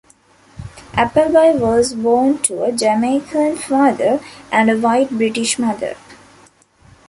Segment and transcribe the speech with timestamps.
[0.95, 4.19] Appleby was born to a Jamaican father
[4.51, 5.95] and a white British mother.